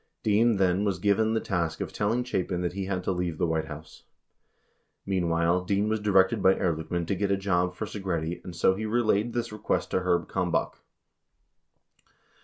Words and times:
™ 0.19 0.23
Dean 0.23 0.57
then 0.57 0.83
was 0.83 0.97
given 0.97 1.35
the 1.35 1.39
task 1.39 1.79
of 1.79 1.93
telling 1.93 2.23
Chapin 2.23 2.61
that 2.61 2.73
he 2.73 2.85
had 2.85 3.03
to 3.03 3.11
leave 3.11 3.37
the 3.37 3.45
White 3.45 3.65
House. 3.65 4.01
79 5.05 5.05
Meanwhile, 5.05 5.65
Dean 5.65 5.89
was 5.89 5.99
directed 5.99 6.41
by 6.41 6.55
Ehrlichman 6.55 7.05
to 7.05 7.13
get 7.15 7.29
a 7.29 7.37
job 7.37 7.75
for 7.75 7.85
Segretti, 7.85 8.43
and 8.43 8.55
so 8.55 8.73
he 8.73 8.87
relayed 8.87 9.33
this 9.33 9.51
request 9.51 9.91
to 9.91 9.99
Herb 9.99 10.27
Kalmbach. 10.27 10.73